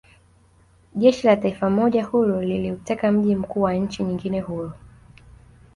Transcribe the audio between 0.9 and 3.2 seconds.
Jeshi la taifa moja huru liliuteka